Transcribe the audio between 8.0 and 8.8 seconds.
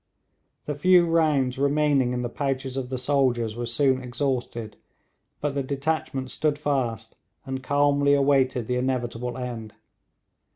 awaited the